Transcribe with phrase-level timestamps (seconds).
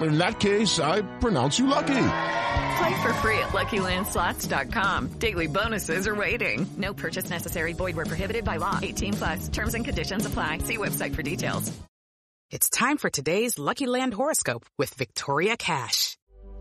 [0.00, 2.08] in that case, I pronounce you lucky.
[2.78, 5.18] Play for free at LuckyLandSlots.com.
[5.18, 6.66] Daily bonuses are waiting.
[6.76, 7.72] No purchase necessary.
[7.74, 8.78] Void where prohibited by law.
[8.82, 9.48] 18 plus.
[9.48, 10.58] Terms and conditions apply.
[10.58, 11.72] See website for details.
[12.52, 16.18] It's time for today's Lucky Land horoscope with Victoria Cash.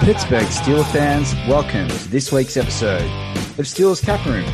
[0.00, 3.04] Pittsburgh Steelers fans, welcome to this week's episode
[3.58, 4.46] of Steelers Cap Room.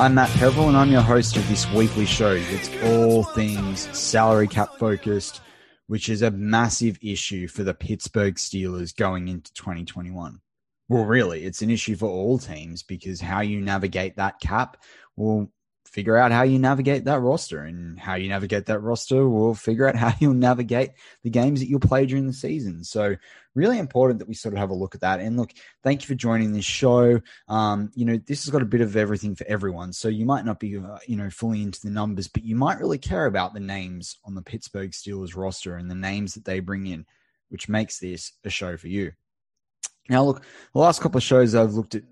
[0.00, 2.32] I'm Matt Peveril and I'm your host of this weekly show.
[2.32, 5.42] It's all things salary cap focused,
[5.88, 10.40] which is a massive issue for the Pittsburgh Steelers going into 2021.
[10.88, 14.78] Well, really, it's an issue for all teams because how you navigate that cap
[15.16, 15.52] will
[15.94, 19.86] figure out how you navigate that roster and how you navigate that roster will figure
[19.86, 20.90] out how you'll navigate
[21.22, 22.82] the games that you'll play during the season.
[22.82, 23.14] So
[23.54, 25.20] really important that we sort of have a look at that.
[25.20, 25.52] And look,
[25.84, 27.20] thank you for joining this show.
[27.46, 29.92] Um, you know, this has got a bit of everything for everyone.
[29.92, 32.80] So you might not be, uh, you know, fully into the numbers, but you might
[32.80, 36.58] really care about the names on the Pittsburgh Steelers roster and the names that they
[36.58, 37.06] bring in,
[37.50, 39.12] which makes this a show for you.
[40.08, 42.02] Now, look, the last couple of shows I've looked at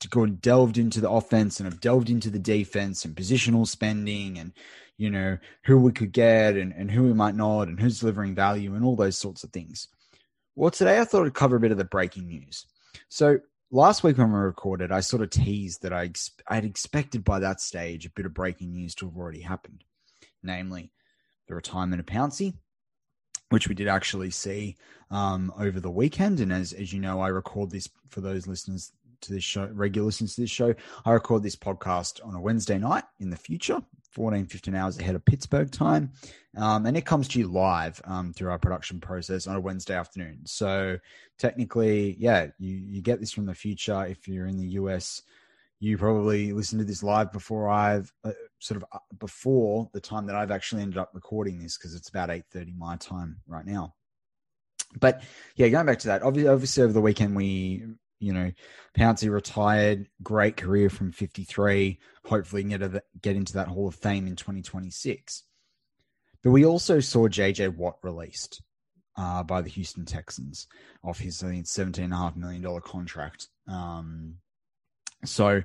[0.00, 3.66] to go and delved into the offense and have delved into the defense and positional
[3.66, 4.52] spending and
[4.96, 8.34] you know who we could get and, and who we might not and who's delivering
[8.34, 9.88] value and all those sorts of things
[10.56, 12.66] well today i thought i'd cover a bit of the breaking news
[13.08, 13.38] so
[13.70, 16.10] last week when we recorded i sort of teased that i
[16.48, 19.84] i'd expected by that stage a bit of breaking news to have already happened
[20.42, 20.90] namely
[21.48, 22.54] the retirement of pouncey
[23.50, 24.76] which we did actually see
[25.10, 26.40] um, over the weekend.
[26.40, 28.92] And as, as you know, I record this for those listeners
[29.22, 30.74] to this show, regular listeners to this show,
[31.04, 33.80] I record this podcast on a Wednesday night in the future,
[34.12, 36.12] 14, 15 hours ahead of Pittsburgh time.
[36.56, 39.94] Um, and it comes to you live um, through our production process on a Wednesday
[39.94, 40.40] afternoon.
[40.44, 40.98] So
[41.38, 44.04] technically, yeah, you, you get this from the future.
[44.06, 45.22] If you're in the US,
[45.80, 50.26] you probably listen to this live before I've uh, sort of uh, before the time
[50.26, 53.94] that I've actually ended up recording this because it's about 8.30 my time right now.
[54.98, 55.22] But
[55.54, 57.84] yeah, going back to that, obviously, obviously over the weekend we
[58.20, 58.50] you know,
[58.96, 61.98] Pouncey retired, great career from 53.
[62.24, 65.44] Hopefully, get, a, get into that Hall of Fame in 2026.
[66.42, 68.62] But we also saw JJ Watt released
[69.16, 70.66] uh, by the Houston Texans
[71.04, 73.48] off his, I think, $17.5 million contract.
[73.66, 74.36] Um,
[75.24, 75.62] so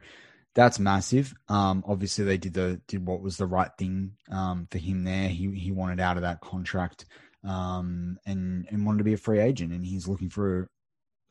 [0.55, 1.33] that's massive.
[1.47, 5.29] Um, obviously, they did the did what was the right thing um, for him there.
[5.29, 7.05] He he wanted out of that contract
[7.43, 10.69] um, and and wanted to be a free agent, and he's looking for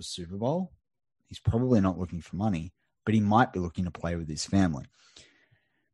[0.00, 0.72] a Super Bowl
[1.32, 2.74] He's probably not looking for money,
[3.06, 4.84] but he might be looking to play with his family.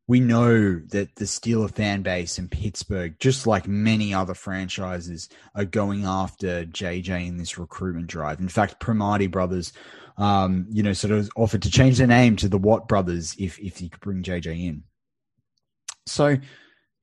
[0.05, 5.63] We know that the Steeler fan base in Pittsburgh, just like many other franchises, are
[5.63, 8.41] going after JJ in this recruitment drive.
[8.41, 9.71] In fact, Primanti brothers,
[10.17, 13.57] um, you know, sort of offered to change their name to the Watt brothers if
[13.59, 14.83] if you could bring JJ in.
[16.05, 16.35] So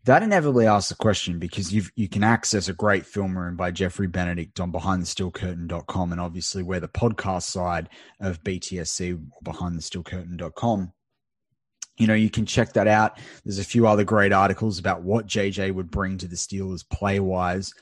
[0.07, 3.73] That inevitably asks a question because you you can access a great film room by
[3.73, 7.89] Geoffrey Benedict on behindthesteelcurtain.com and obviously we're the podcast side
[8.21, 10.93] of BTSC behindthesteelcurtain.com.
[11.99, 13.19] You know, you can check that out.
[13.45, 17.19] There's a few other great articles about what JJ would bring to the Steelers play
[17.19, 17.75] wise.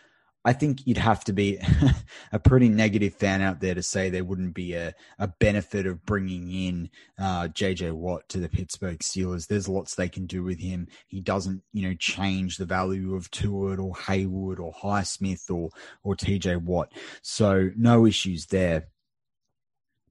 [0.45, 1.59] I think you'd have to be
[2.33, 6.05] a pretty negative fan out there to say there wouldn't be a, a benefit of
[6.05, 9.47] bringing in uh, JJ Watt to the Pittsburgh Steelers.
[9.47, 10.89] There's lots they can do with him.
[11.07, 15.71] He doesn't, you know, change the value of Tuitt or Heyward or Highsmith or
[16.03, 16.93] or TJ Watt.
[17.23, 18.89] So no issues there.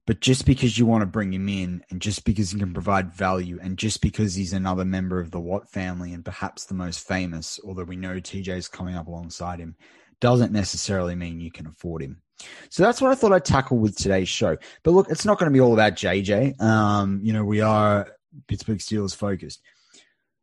[0.06, 3.14] But just because you want to bring him in and just because he can provide
[3.14, 7.06] value and just because he's another member of the Watt family and perhaps the most
[7.06, 9.76] famous, although we know TJ's coming up alongside him,
[10.20, 12.22] doesn't necessarily mean you can afford him.
[12.68, 14.56] So that's what I thought I'd tackle with today's show.
[14.82, 16.60] But look, it's not going to be all about JJ.
[16.60, 18.08] Um, you know, we are
[18.48, 19.62] Pittsburgh Steelers focused.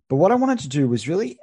[0.07, 1.39] But what I wanted to do was really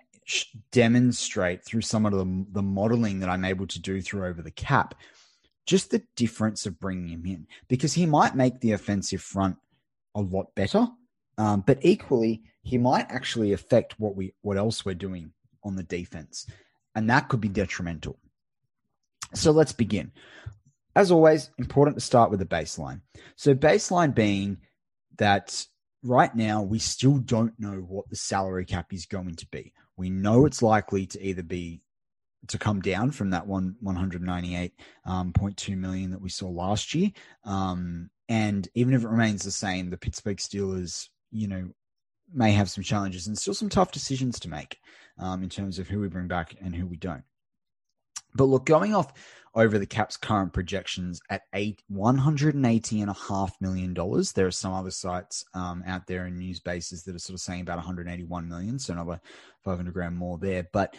[0.72, 4.50] demonstrate through some of the, the modeling that I'm able to do through over the
[4.50, 4.94] cap,
[5.66, 9.56] just the difference of bringing him in because he might make the offensive front
[10.14, 10.86] a lot better,
[11.38, 15.32] um, but equally he might actually affect what we what else we're doing
[15.64, 16.46] on the defense
[16.94, 18.18] and that could be detrimental.
[19.34, 20.12] So let's begin.
[20.96, 23.02] As always, important to start with the baseline.
[23.36, 24.58] So, baseline being
[25.18, 25.64] that
[26.02, 29.72] right now we still don't know what the salary cap is going to be.
[29.96, 31.82] We know it's likely to either be
[32.48, 34.70] to come down from that one 198.2
[35.04, 37.10] um, million that we saw last year.
[37.44, 41.68] Um, and even if it remains the same, the Pittsburgh Steelers, you know,
[42.32, 44.78] may have some challenges and still some tough decisions to make
[45.18, 47.24] um, in terms of who we bring back and who we don't.
[48.34, 49.12] But look, going off
[49.54, 53.94] over the cap's current projections at eight one hundred and eighty and a half million
[53.94, 54.32] dollars.
[54.32, 57.40] There are some other sites um, out there in news bases that are sort of
[57.40, 59.20] saying about 181 million, so another
[59.64, 60.66] 500 grand more there.
[60.72, 60.94] But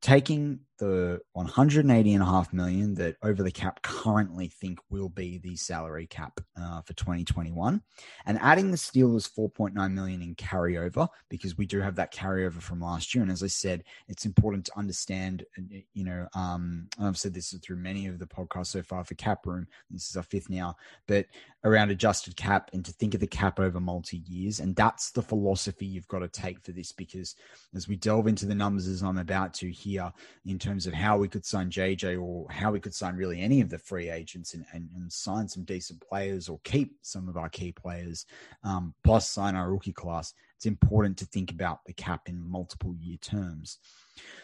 [0.00, 5.38] taking the 180 and a half million that over the cap currently think will be
[5.38, 7.80] the salary cap uh, for 2021
[8.26, 12.80] and adding the steelers 4.9 million in carryover because we do have that carryover from
[12.80, 13.22] last year.
[13.22, 17.54] And as i said it's important to understand uh, you know um, i've said this
[17.62, 20.76] through many of the podcasts so far for cap room this is our fifth now
[21.06, 21.26] but
[21.64, 25.22] around adjusted cap and to think of the cap over multi years and that's the
[25.22, 27.34] philosophy you've got to take for this because
[27.74, 30.12] as we delve into the numbers as i'm about to here
[30.44, 33.60] in terms of how we could sign JJ or how we could sign really any
[33.60, 37.36] of the free agents and, and, and sign some decent players or keep some of
[37.36, 38.26] our key players,
[38.64, 42.94] um, plus sign our rookie class, it's important to think about the cap in multiple
[42.98, 43.78] year terms.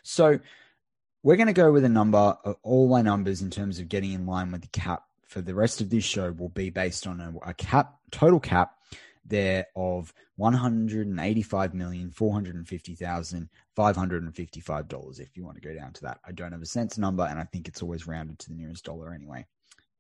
[0.05, 0.39] So
[1.25, 2.37] we're going to go with a number.
[2.63, 5.81] All my numbers in terms of getting in line with the cap for the rest
[5.81, 8.77] of this show will be based on a, a cap, total cap
[9.25, 14.35] there of one hundred and eighty-five million four hundred and fifty thousand five hundred and
[14.35, 15.21] fifty-five dollars.
[15.21, 17.39] If you want to go down to that, I don't have a cents number, and
[17.39, 19.47] I think it's always rounded to the nearest dollar anyway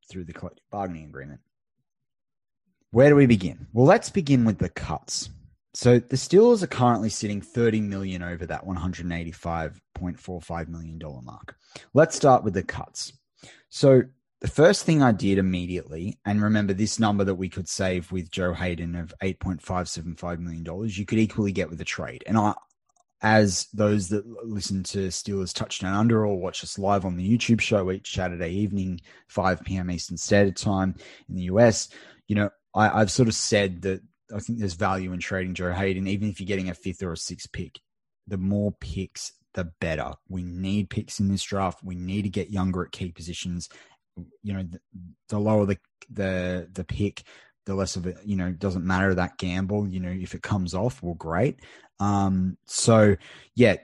[0.08, 1.40] through the collective bargaining agreement.
[2.90, 3.66] Where do we begin?
[3.72, 5.30] Well, let's begin with the cuts.
[5.74, 11.56] So the Steelers are currently sitting 30 million over that 185.45 million dollar mark.
[11.94, 13.14] Let's start with the cuts.
[13.70, 14.02] So
[14.42, 18.28] the first thing I did immediately, and remember this number that we could save with
[18.28, 22.24] Joe Haden of $8.575 million, you could equally get with a trade.
[22.26, 22.52] And I,
[23.22, 27.60] as those that listen to Steelers Touchdown Under or watch us live on the YouTube
[27.60, 29.92] show each Saturday evening, 5 p.m.
[29.92, 30.96] Eastern Standard Time
[31.28, 31.90] in the US,
[32.26, 34.00] you know, I, I've sort of said that
[34.34, 37.12] I think there's value in trading Joe Haden, even if you're getting a fifth or
[37.12, 37.78] a sixth pick.
[38.26, 40.14] The more picks, the better.
[40.28, 41.84] We need picks in this draft.
[41.84, 43.68] We need to get younger at key positions
[44.42, 44.80] you know, the,
[45.28, 45.78] the lower the
[46.10, 47.22] the the pick,
[47.66, 49.86] the less of it, you know, doesn't matter that gamble.
[49.88, 51.60] You know, if it comes off, well, great.
[52.00, 53.16] Um, so
[53.54, 53.76] yeah,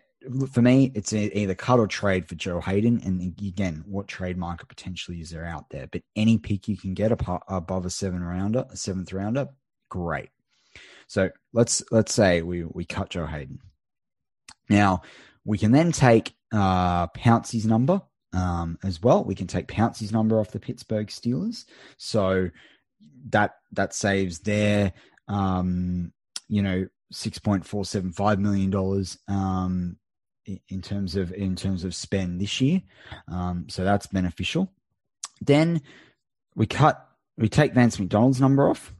[0.52, 3.00] for me, it's either cut or trade for Joe Haden.
[3.04, 5.86] And again, what trade market potentially is there out there?
[5.90, 9.48] But any pick you can get above a seven rounder, a seventh rounder,
[9.88, 10.30] great.
[11.06, 13.60] So let's let's say we we cut Joe Haden.
[14.68, 15.02] Now
[15.44, 19.24] we can then take uh, Pouncey's number um, as well.
[19.24, 21.64] We can take Pouncey's number off the Pittsburgh Steelers,
[21.96, 22.50] so
[23.30, 24.92] that that saves their
[25.28, 26.12] um,
[26.48, 29.96] you know six point four seven five million dollars um,
[30.68, 32.82] in terms of in terms of spend this year.
[33.30, 34.72] Um, so that's beneficial.
[35.40, 35.82] Then
[36.54, 37.06] we cut
[37.36, 38.92] we take Vance McDonald's number off.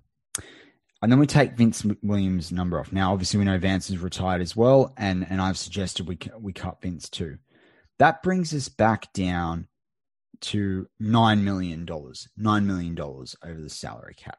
[1.01, 2.93] And then we take Vince Williams' number off.
[2.93, 6.53] Now, obviously, we know Vance is retired as well, and, and I've suggested we we
[6.53, 7.39] cut Vince too.
[7.99, 9.67] That brings us back down
[10.41, 14.39] to $9 million, $9 million over the salary cap.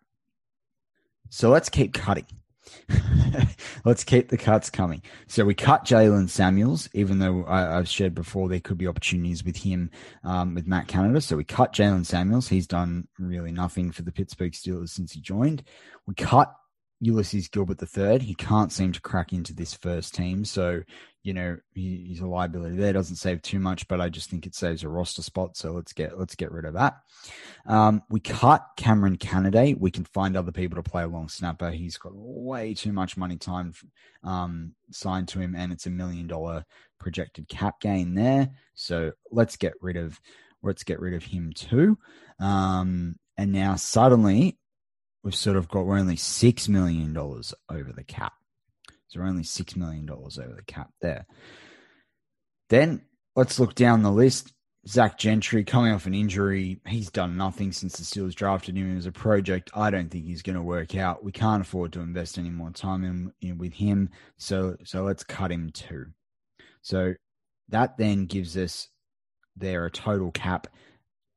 [1.29, 2.25] So let's keep cutting.
[3.85, 5.01] let's keep the cuts coming.
[5.27, 9.43] So we cut Jaylen Samuels, even though I, have shared before there could be opportunities
[9.43, 9.91] with him,
[10.23, 11.21] um, with Matt Canada.
[11.21, 12.47] So we cut Jaylen Samuels.
[12.47, 15.63] He's done really nothing for the Pittsburgh Steelers since he joined.
[16.05, 16.53] We cut
[17.00, 18.20] Ulysses Gilbert III.
[18.20, 20.44] He can't seem to crack into this first team.
[20.44, 20.82] So,
[21.24, 22.94] you know, he, he's a liability there.
[22.94, 25.56] Doesn't save too much, but I just think it saves a roster spot.
[25.56, 26.98] So let's get let's get rid of that.
[27.65, 29.77] Um, we cut Kameron Canaday.
[29.79, 31.72] We can find other people to play along snapper.
[31.72, 33.74] He's got way too much money time
[34.24, 36.65] um, signed to him, and it's a million dollar
[37.00, 38.50] projected cap gain there.
[38.75, 40.20] So let's get rid of
[40.62, 41.98] let's get rid of him too.
[42.41, 44.58] Um, and now suddenly
[45.23, 48.33] we've sort of got we're only six million dollars over the cap.
[49.07, 51.25] So we're only six million dollars over the cap there.
[52.69, 53.01] Then
[53.35, 54.53] let's look down the list.
[54.88, 56.79] Zach Gentry coming off an injury.
[56.88, 59.69] He's done nothing since the Steelers drafted him as a project.
[59.75, 61.23] I don't think he's going to work out.
[61.23, 64.09] We can't afford to invest any more time in, in with him.
[64.38, 66.05] So so let's cut him too.
[66.81, 67.13] So
[67.69, 68.88] that then gives us
[69.55, 70.67] there a total cap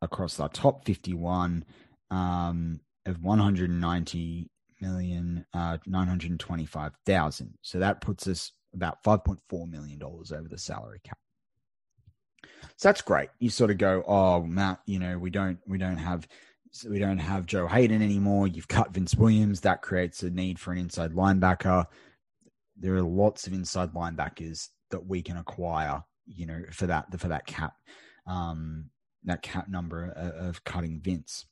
[0.00, 1.64] across our top 51
[2.10, 7.54] um, of 190 million uh, 925,000.
[7.62, 11.18] So that puts us about 5.4 million dollars over the salary cap.
[12.76, 13.28] So that's great.
[13.38, 16.26] You sort of go, "Oh, Matt, you know, we don't we don't have
[16.88, 18.48] we don't have Joe Haden anymore.
[18.48, 19.60] You've cut Vince Williams.
[19.60, 21.86] That creates a need for an inside linebacker.
[22.76, 27.28] There are lots of inside linebackers that we can acquire, you know, for that for
[27.28, 27.74] that cap
[28.26, 28.86] um
[29.24, 31.46] that cap number of cutting Vince.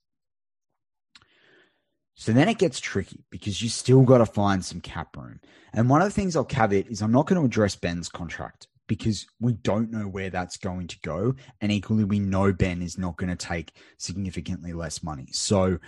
[2.20, 5.40] So then it gets tricky because you still got to find some cap room.
[5.72, 8.68] And one of the things I'll caveat is I'm not going to address Ben's contract
[8.88, 11.34] because we don't know where that's going to go.
[11.62, 15.28] And equally, we know Ben is not going to take significantly less money.
[15.32, 15.78] So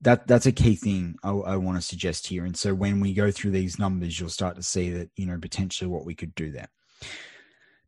[0.00, 2.46] that that's a key thing I, I want to suggest here.
[2.46, 5.36] And so when we go through these numbers, you'll start to see that, you know,
[5.38, 6.70] potentially what we could do there.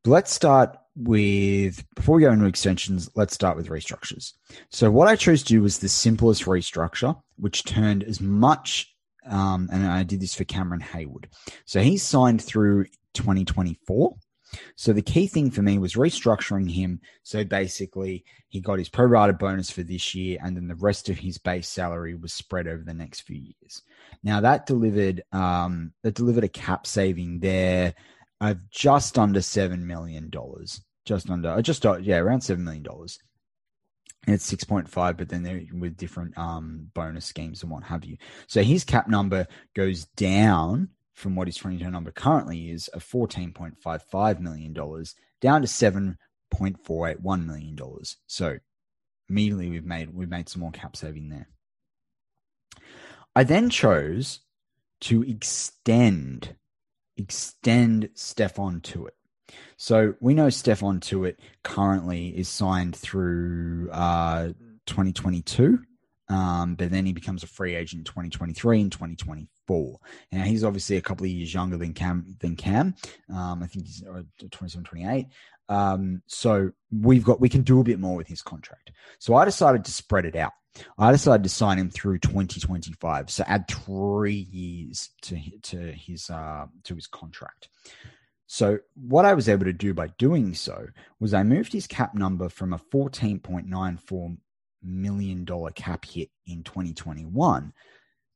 [0.04, 4.34] But let's start with before we go into extensions, let's start with restructures.
[4.68, 8.94] So what I chose to do was the simplest restructure, which turned as much
[9.28, 11.26] um, and I did this for Cameron Heyward.
[11.66, 14.16] So he's signed through 2024.
[14.76, 17.00] So the key thing for me was restructuring him.
[17.22, 21.18] So basically, he got his prorated bonus for this year, and then the rest of
[21.18, 23.82] his base salary was spread over the next few years.
[24.22, 27.94] Now that delivered um, that delivered a cap saving there
[28.40, 32.82] of just under seven million dollars, just under, uh, just uh, yeah, around seven million
[32.82, 33.18] dollars.
[34.26, 38.04] It's six point five, but then they're with different um, bonus schemes and what have
[38.04, 38.16] you.
[38.46, 43.52] So his cap number goes down from what his 22 number currently is of fourteen
[43.52, 46.18] point five five million dollars down to seven
[46.50, 48.16] point four eight one million dollars.
[48.26, 48.58] So
[49.28, 51.48] immediately we've made we've made some more cap saving there.
[53.34, 54.40] I then chose
[55.02, 56.56] to extend
[57.16, 59.17] extend Stephon Tuitt.
[59.76, 64.48] So we know Stephon Tuitt currently is signed through uh,
[64.86, 65.78] 2022,
[66.28, 69.98] um, but then he becomes a free agent in 2023 and 2024.
[70.32, 72.36] Now he's obviously a couple of years younger than Cam.
[72.40, 72.94] Than Cam,
[73.34, 75.26] um, I think he's uh, 27, 28.
[75.68, 78.92] Um, so we've got we can do a bit more with his contract.
[79.18, 80.52] So I decided to spread it out.
[80.98, 86.66] I decided to sign him through 2025, so add three years to to his uh,
[86.84, 87.68] to his contract.
[88.48, 90.86] So what I was able to do by doing so
[91.20, 94.38] was I moved his cap number from a 14.94
[94.82, 97.74] million dollar cap hit in 2021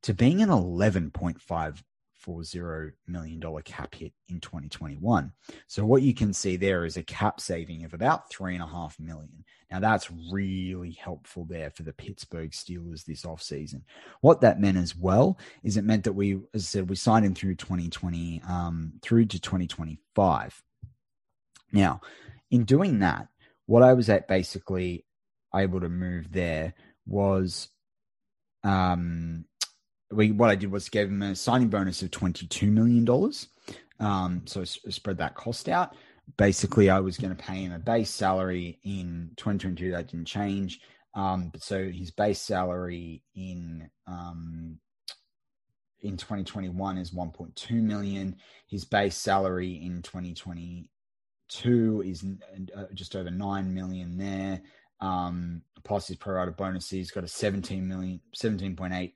[0.03, 1.83] to being an 11.5
[2.25, 5.31] $1.40 million cap hit in 2021.
[5.67, 8.67] So what you can see there is a cap saving of about three and a
[8.67, 9.43] half million.
[9.71, 13.81] Now that's really helpful there for the Pittsburgh Steelers this offseason.
[14.21, 17.25] What that meant as well is it meant that we, as I said, we signed
[17.25, 20.63] him through 2020 um, through to 2025.
[21.71, 22.01] Now,
[22.51, 23.27] in doing that,
[23.65, 25.05] what I was at basically
[25.55, 26.73] able to move there
[27.05, 27.69] was
[28.63, 29.45] um,
[30.15, 33.47] we what I did was gave him a signing bonus of twenty two million dollars.
[33.99, 35.95] Um, so spread that cost out.
[36.37, 39.91] Basically, I was going to pay him a base salary in 2022.
[39.91, 40.79] That didn't change.
[41.15, 44.79] Um, but so his base salary in um,
[46.01, 48.35] in 2021 is 1.2 million.
[48.67, 52.25] His base salary in 2022 is
[52.75, 54.61] uh, just over 9 million there.
[54.99, 59.13] Um, plus his pro rata bonus, he's got a 17 million, 17.8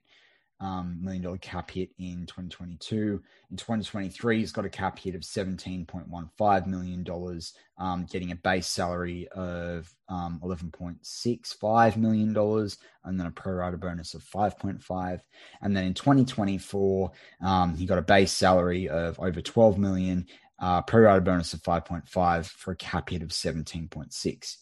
[0.60, 3.22] um, million dollar cap hit in 2022.
[3.52, 8.68] In 2023, he's got a cap hit of 17.15 million dollars, um, getting a base
[8.68, 15.22] salary of um, 11.65 million dollars, and then a pro rata bonus of 5.5.
[15.62, 17.12] And then in 2024,
[17.42, 20.26] um, he got a base salary of over 12 million,
[20.60, 24.58] uh, pro rata bonus of 5.5 for a cap hit of 17.6.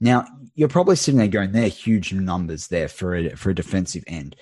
[0.00, 4.04] Now, you're probably sitting there going, they're huge numbers there for a, for a defensive
[4.06, 4.36] end.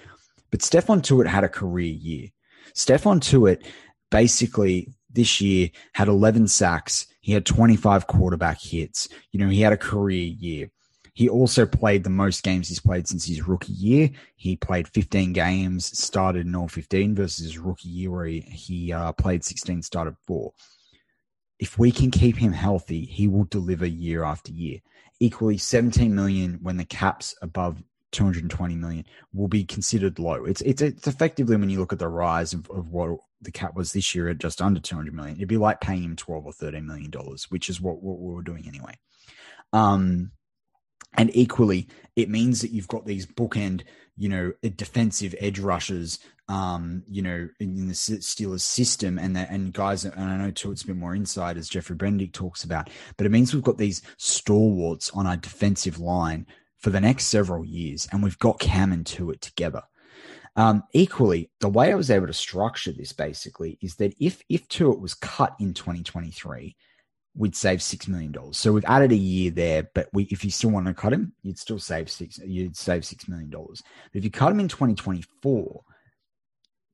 [0.50, 2.28] But Stephon Tuitt had a career year.
[2.74, 3.66] Stephon Tuitt
[4.10, 7.06] basically this year had 11 sacks.
[7.20, 9.08] He had 25 quarterback hits.
[9.32, 10.70] You know, he had a career year.
[11.18, 14.08] He also played the most games he's played since his rookie year.
[14.36, 18.92] He played 15 games, started in all 15 versus his rookie year where he, he
[18.92, 20.52] uh, played 16, started four.
[21.58, 24.78] If we can keep him healthy, he will deliver year after year.
[25.18, 30.44] Equally, 17 million when the cap's above 220 million will be considered low.
[30.44, 33.74] It's it's it's effectively when you look at the rise of, of what the cap
[33.74, 35.36] was this year at just under 200 million.
[35.36, 38.34] It'd be like paying him 12 or 13 million dollars, which is what, what we
[38.34, 38.94] were doing anyway.
[39.72, 40.32] Um,
[41.16, 43.82] and equally, it means that you've got these bookend,
[44.16, 49.72] you know, defensive edge rushers, um, you know, in the Steelers system, and that, and
[49.72, 52.90] guys, and I know too, it's a bit more inside as Geoffrey Benedict talks about,
[53.16, 56.46] but it means we've got these stalwarts on our defensive line
[56.78, 59.82] for the next several years, and we've got Cam and Tuitt together.
[60.56, 64.68] Um, equally, the way I was able to structure this basically is that if if
[64.68, 66.76] Tuitt was cut in 2023,
[67.36, 68.58] we'd save six million dollars.
[68.58, 71.32] So we've added a year there, but we, if you still want to cut him,
[71.42, 72.38] you'd still save six.
[72.38, 73.82] You'd save six million dollars.
[74.12, 75.82] But if you cut him in 2024,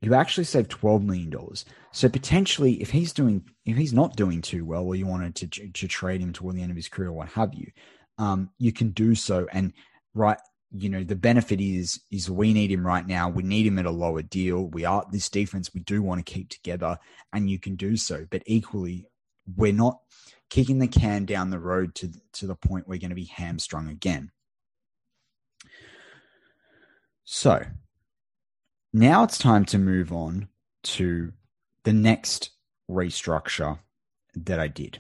[0.02, 1.64] you actually save twelve million dollars.
[1.92, 5.68] So potentially, if he's doing, if he's not doing too well, or you wanted to
[5.68, 7.70] to trade him toward the end of his career, or what have you,
[8.18, 9.46] um, you can do so.
[9.52, 9.72] And
[10.14, 10.38] right,
[10.72, 13.28] you know, the benefit is is we need him right now.
[13.28, 14.66] We need him at a lower deal.
[14.68, 16.98] We are this defense we do want to keep together,
[17.32, 18.26] and you can do so.
[18.30, 19.06] But equally,
[19.56, 20.00] we're not
[20.50, 23.88] kicking the can down the road to to the point we're going to be hamstrung
[23.88, 24.30] again.
[27.24, 27.62] So
[28.92, 30.48] now it's time to move on
[30.82, 31.32] to
[31.84, 32.50] the next
[32.90, 33.78] restructure
[34.34, 34.98] that I did.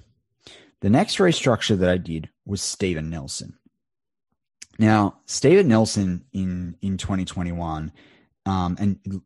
[0.80, 3.58] The next restructure that I did was Steven Nelson.
[4.78, 7.92] Now, Steven Nelson in in 2021,
[8.46, 9.22] um, and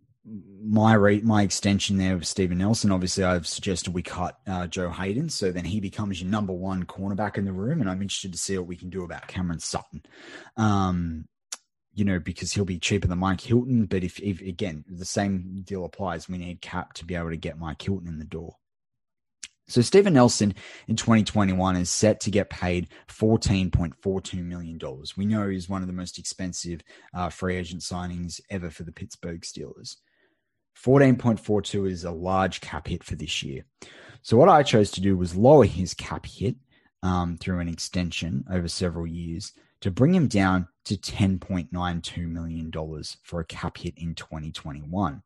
[0.62, 2.92] my my extension there of Steven Nelson.
[2.92, 6.84] Obviously, I've suggested we cut uh, Joe Hayden, so then he becomes your number one
[6.84, 9.60] cornerback in the room, and I'm interested to see what we can do about Cameron
[9.60, 10.02] Sutton.
[10.56, 11.26] Um,
[11.94, 15.62] you know, because he'll be cheaper than Mike Hilton, but if, if again the same
[15.64, 18.54] deal applies, we need cap to be able to get Mike Hilton in the door.
[19.68, 20.54] So Steven Nelson
[20.88, 24.80] in 2021 is set to get paid $14.42 million.
[25.16, 26.80] We know he's one of the most expensive
[27.14, 29.96] uh, free agent signings ever for the Pittsburgh Steelers.
[30.82, 33.64] 14.42 is a large cap hit for this year.
[34.22, 36.56] So what I chose to do was lower his cap hit
[37.02, 42.72] um, through an extension over several years to bring him down to $10.92 million
[43.22, 45.22] for a cap hit in 2021.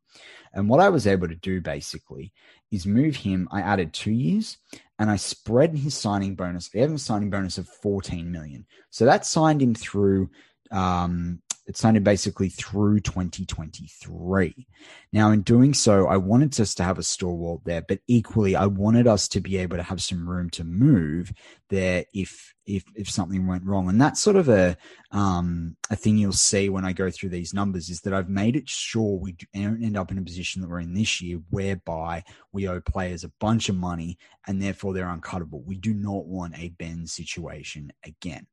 [0.53, 2.33] And what I was able to do basically
[2.71, 3.49] is move him.
[3.51, 4.59] I added two years
[4.99, 6.71] and I spread his signing bonus.
[6.75, 8.67] We have a signing bonus of 14 million.
[8.91, 10.31] So that signed him through
[10.71, 14.67] um, it signed basically through 2023.
[15.13, 18.57] Now, in doing so, I wanted us to have a store stalwart there, but equally,
[18.57, 21.33] I wanted us to be able to have some room to move
[21.71, 23.89] there if if if something went wrong.
[23.89, 24.77] And that's sort of a
[25.13, 28.57] um, a thing you'll see when I go through these numbers is that I've made
[28.57, 32.25] it sure we don't end up in a position that we're in this year, whereby
[32.53, 35.65] we owe players a bunch of money and therefore they're uncuttable.
[35.65, 38.47] We do not want a Ben situation again.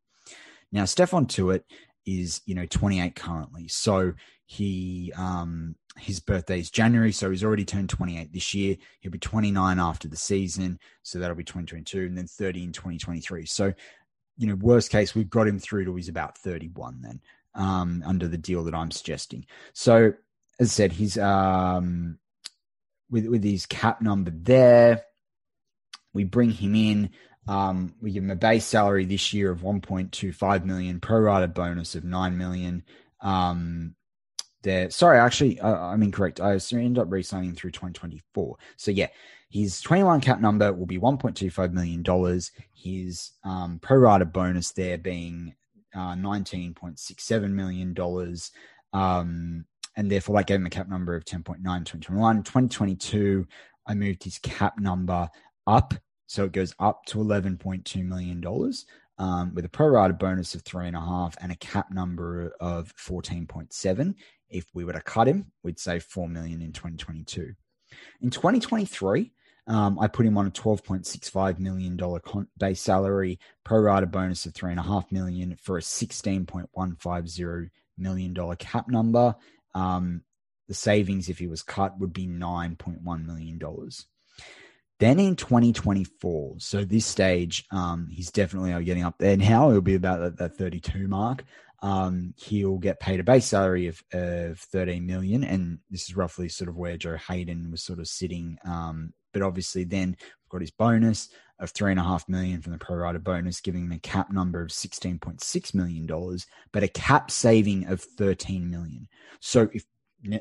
[0.72, 1.64] Now, Stephon Tuitt
[2.18, 3.68] is you know 28 currently.
[3.68, 4.14] So
[4.46, 8.76] he um his birthday is january so he's already turned 28 this year.
[9.00, 13.46] He'll be 29 after the season so that'll be 2022 and then 30 in 2023
[13.46, 13.72] so
[14.38, 17.22] you know worst case we've got him through to he's about 31 then
[17.54, 19.46] um under the deal that i'm suggesting.
[19.74, 20.14] So
[20.60, 22.18] as i said he's um
[23.12, 25.04] with with his cap number there
[26.14, 27.12] we bring him in
[27.50, 32.04] um, we give him a base salary this year of 1.25 million, prorated bonus of
[32.04, 32.84] 9 million.
[33.22, 33.96] Um,
[34.62, 36.40] there, sorry, actually, uh, I'm incorrect.
[36.40, 38.56] I ended up re-signing through 2024.
[38.78, 39.08] So yeah,
[39.50, 42.52] his 21 cap number will be 1.25 million dollars.
[42.72, 45.56] His um, prorated bonus there being
[45.96, 48.52] uh, 19.67 million dollars.
[48.94, 49.66] Um,
[49.98, 53.46] and therefore that gave him a cap number of 10.9 2021 2022
[53.88, 55.28] i moved his cap number
[55.68, 55.94] up
[56.30, 58.74] so it goes up to $11.2 million.
[59.18, 62.54] um, with a pro rata bonus of three and a half and a cap number
[62.60, 64.14] of 14.7.
[64.48, 67.54] If we were to cut him, we'd save 4 million in 2022.
[68.22, 69.32] In 2023,
[69.66, 74.54] um, I put him on a $12.65 million con- base salary, pro rata bonus of
[74.54, 79.36] 3.5 million for a $16.150 million cap number.
[79.74, 80.22] Um,
[80.68, 83.60] the savings, if he was cut, would be $9.1 million.
[85.00, 89.72] Then in 2024, so this stage, um, he's definitely getting up there now.
[89.72, 91.46] He'll be about that, that 32 mark.
[91.82, 96.50] Um, he'll get paid a base salary of, of 13 million, and this is roughly
[96.50, 98.58] sort of where Joe Haden was sort of sitting.
[98.66, 102.74] Um, but obviously, then we've got his bonus of three and a half million from
[102.74, 106.88] the pro rata bonus, giving him a cap number of 16.6 million dollars, but a
[106.90, 109.08] cap saving of 13 million.
[109.40, 109.86] So if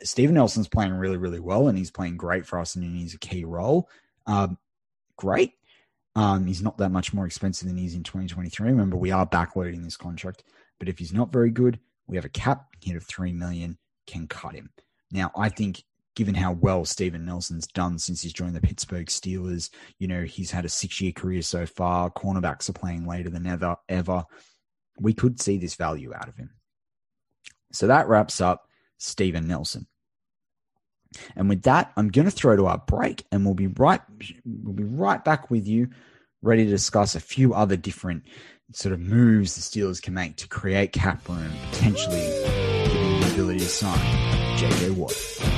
[0.03, 3.19] Steven Nelson's playing really, really well, and he's playing great for us, and he's a
[3.19, 3.89] key role.
[4.29, 4.59] Um,
[5.17, 5.55] great.
[6.15, 8.71] Um, he's not that much more expensive than he is in 2023.
[8.71, 10.45] Remember, we are backloading this contract,
[10.79, 14.27] but if he's not very good, we have a cap hit of three million, can
[14.27, 14.71] cut him.
[15.11, 15.83] Now, I think
[16.17, 20.51] given how well Steven Nelson's done since he's joined the Pittsburgh Steelers, you know, he's
[20.51, 22.11] had a six year career so far.
[22.11, 24.25] Cornerbacks are playing later than ever, ever.
[24.99, 26.51] We could see this value out of him.
[27.73, 28.67] So that wraps up
[28.99, 29.87] Steven Nelson.
[31.37, 34.01] And with that, I'm going to throw to our break, and we'll be right
[34.45, 35.89] we'll be right back with you,
[36.43, 38.25] ready to discuss a few other different
[38.73, 43.59] sort of moves the Steelers can make to create cap room, potentially giving the ability
[43.61, 43.99] to sign
[44.59, 45.58] JJ Watt.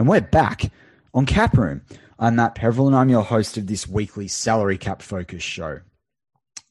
[0.00, 0.72] And we're back
[1.12, 1.82] on Cap Room.
[2.18, 5.80] I'm Matt Peveril, and I'm your host of this weekly salary cap focus show.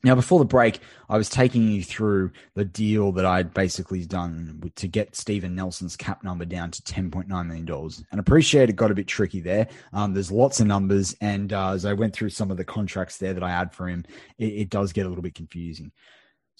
[0.03, 4.71] Now, before the break, I was taking you through the deal that I'd basically done
[4.75, 7.91] to get Steven Nelson's cap number down to $10.9 million.
[8.11, 9.67] And appreciate it got a bit tricky there.
[9.93, 11.15] Um, there's lots of numbers.
[11.21, 13.87] And uh, as I went through some of the contracts there that I had for
[13.87, 14.05] him,
[14.39, 15.91] it, it does get a little bit confusing.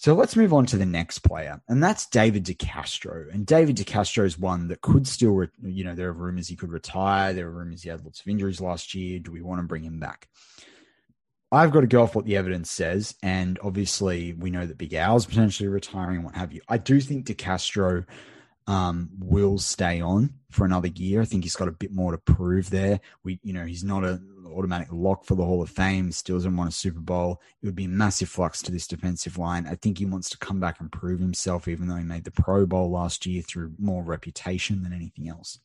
[0.02, 3.34] So let's move on to the next player, and that's David DeCastro.
[3.34, 6.56] And David DeCastro is one that could still, re- you know, there are rumors he
[6.56, 7.34] could retire.
[7.34, 9.20] There are rumors he had lots of injuries last year.
[9.20, 10.30] Do we want to bring him back?
[11.52, 14.94] I've got to go off what the evidence says, and obviously we know that Big
[14.94, 16.62] Al's potentially retiring, what have you.
[16.70, 18.06] I do think DeCastro
[18.68, 21.20] um, will stay on for another year.
[21.20, 23.02] I think he's got a bit more to prove there.
[23.26, 26.56] We, you know, he's not a automatic lock for the Hall of Fame, still doesn't
[26.56, 27.42] want a Super Bowl.
[27.62, 29.68] It would be a massive flux to this defensive line.
[29.68, 32.32] I think he wants to come back and prove himself, even though he made the
[32.32, 35.60] Pro Bowl last year through more reputation than anything else.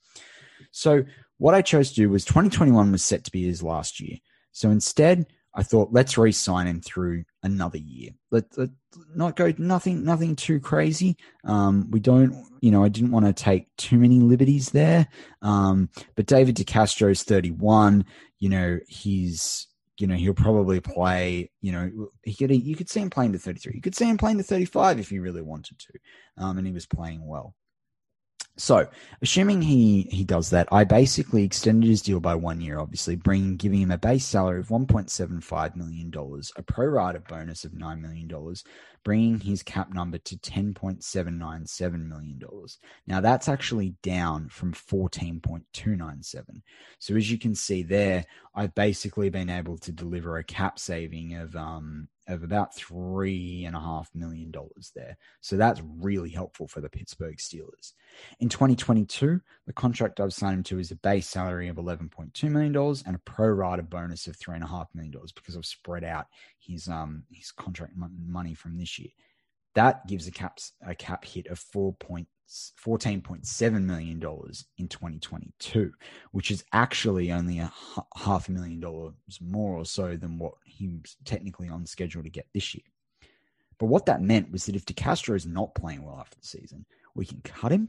[0.71, 1.05] So,
[1.39, 4.19] what I chose to do was 2021 was set to be his last year.
[4.53, 8.11] So, instead, I thought let's re-sign him through another year.
[8.31, 8.71] Let, let
[9.15, 11.17] not go nothing nothing too crazy.
[11.45, 15.07] Um, we don't, you know, I didn't want to take too many liberties there.
[15.43, 18.05] Um, but David DeCastro is 31
[18.45, 23.01] you know, he's you know, he'll probably play, you know, he could you could see
[23.01, 23.73] him playing to 33.
[23.75, 25.93] You could see him playing to 35 if he really wanted to.
[26.37, 27.55] Um, and he was playing well.
[28.59, 28.87] So,
[29.23, 33.57] assuming he he does that, I basically extended his deal by one year, obviously, bringing
[33.57, 37.21] giving him a base salary of one point seven five million dollars, a pro rata
[37.21, 38.63] bonus of nine million dollars,
[39.05, 42.79] bringing his cap number to ten point seven nine seven million dollars.
[43.07, 46.63] Now that's actually down from fourteen point two nine seven.
[46.99, 51.35] So as you can see there, I've basically been able to deliver a cap saving
[51.35, 55.17] of um of about three and a half million dollars there.
[55.41, 57.93] So that's really helpful for the Pittsburgh Steelers.
[58.41, 62.75] In 2022, the contract I've signed him to is a base salary of $11.2 million
[63.07, 66.27] and a pro rata bonus of $3.5 million because I've spread out
[66.59, 69.11] his um his contract money from this year.
[69.75, 74.17] That gives a cap a cap hit of four point $14.7 million
[74.79, 75.93] in 2022,
[76.33, 77.73] which is actually only a
[78.17, 82.47] half a million dollars more or so than what he's technically on schedule to get
[82.53, 82.85] this year.
[83.79, 86.87] But what that meant was that if DeCastro is not playing well after the season,
[87.15, 87.89] we can cut him,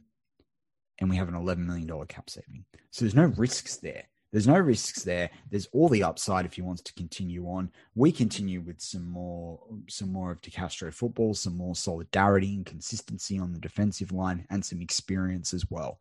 [1.00, 2.66] and we have an $11 million cap saving.
[2.92, 4.06] So there's no risks there.
[4.32, 5.30] There's no risks there.
[5.50, 7.72] There's all the upside if he wants to continue on.
[7.96, 13.40] We continue with some more, some more of DeCastro football, some more solidarity and consistency
[13.40, 16.00] on the defensive line, and some experience as well.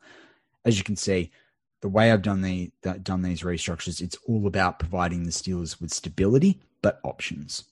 [0.65, 1.31] As you can see,
[1.81, 5.93] the way I've done the done these restructures, it's all about providing the Steelers with
[5.93, 7.65] stability but options.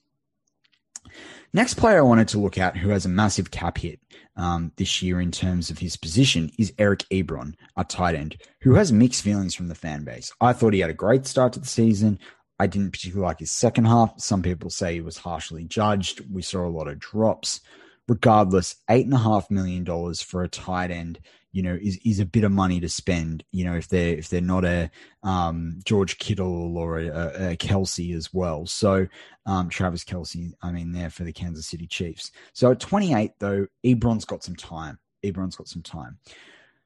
[1.53, 4.01] Next player I wanted to look at who has a massive cap hit
[4.37, 8.75] um, this year in terms of his position is Eric Ebron, a tight end, who
[8.75, 10.33] has mixed feelings from the fan base.
[10.41, 12.19] I thought he had a great start to the season.
[12.59, 14.15] I didn't particularly like his second half.
[14.19, 16.23] Some people say he was harshly judged.
[16.33, 17.61] We saw a lot of drops.
[18.09, 21.21] Regardless, $8.5 million for a tight end
[21.53, 23.45] you know, is is a bit of money to spend.
[23.53, 24.91] You know, if they're if they're not a
[25.23, 28.67] um, George Kittle or a, a, Kelce as well.
[28.67, 29.07] So
[29.45, 32.33] um, Travis Kelce, I mean, there for the Kansas City Chiefs.
[32.55, 34.99] So at 28 though, Ebron's got some time.
[35.25, 36.19] Ebron's got some time.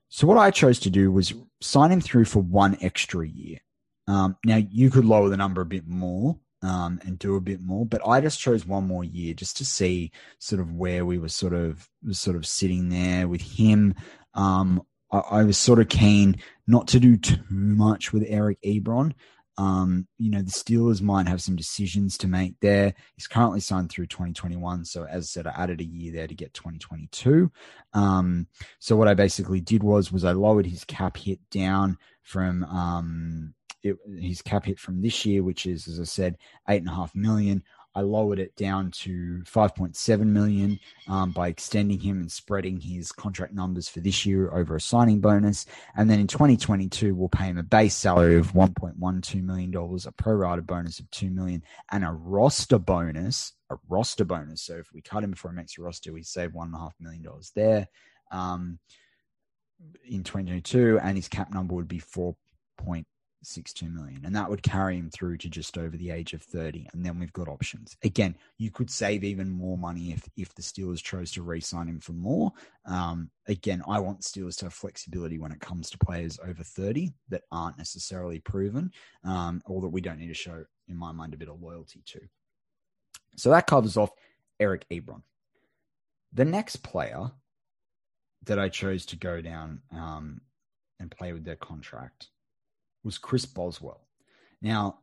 [0.09, 3.59] So what I chose to do was sign him through for one extra year.
[4.09, 7.61] Um, now you could lower the number a bit more, um, and do a bit
[7.61, 7.87] more.
[7.87, 11.29] But I just chose one more year just to see sort of where we were
[11.29, 13.95] sort of sort of sitting there with him.
[14.35, 19.13] Um, I, I, was sort of keen not to do too much with Eric Ebron.
[19.59, 22.93] Um, you know, the Steelers might have some decisions to make there.
[23.17, 24.85] He's currently signed through 2021.
[24.85, 27.51] So, as I said, I added a year there to get 2022.
[27.95, 28.49] Um,
[28.79, 33.55] so, what I basically did was, was I lowered his cap hit down from, um,
[33.87, 36.37] it, his cap hit from this year, which is, as I said,
[36.69, 37.63] eight and a half million.
[37.97, 43.55] I lowered it down to 5.7 million um, by extending him and spreading his contract
[43.55, 45.65] numbers for this year over a signing bonus.
[45.97, 50.13] And then in 2022, we'll pay him a base salary of 1.12 million dollars, a
[50.13, 54.61] pro rata bonus of 2 million, and a roster bonus, a roster bonus.
[54.61, 56.81] So if we cut him before he makes a roster, we save one and a
[56.81, 57.89] half million dollars there.
[58.31, 58.79] Um,
[60.05, 63.05] in 2022, and his cap number would be 4.8
[63.47, 66.43] six two million, and that would carry him through to just over the age of
[66.43, 66.89] thirty.
[66.93, 67.97] And then we've got options.
[68.03, 72.01] Again, you could save even more money if if the Steelers chose to re-sign him
[72.01, 72.53] for more.
[72.85, 77.13] Um, again, I want Steelers to have flexibility when it comes to players over thirty
[77.29, 78.91] that aren't necessarily proven,
[79.25, 82.03] um, or that we don't need to show, in my mind, a bit of loyalty
[82.07, 82.21] to.
[83.37, 84.11] So that covers off
[84.59, 85.23] Eric Ebron.
[86.33, 87.31] The next player
[88.45, 90.41] that I chose to go down um,
[90.99, 92.29] and play with their contract
[93.07, 94.03] was Chris Boswell.
[94.61, 94.99] Now,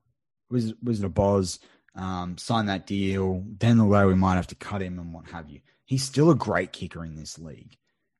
[0.52, 1.60] was was it a Boz
[1.96, 3.44] um, sign that deal?
[3.58, 5.62] Then the we might have to cut him and what have you.
[5.86, 7.78] He's still a great kicker in this league,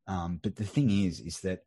[0.08, 1.66] um, but the thing is, is that